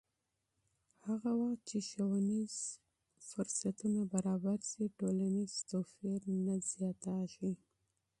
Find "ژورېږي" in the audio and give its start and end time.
6.69-7.51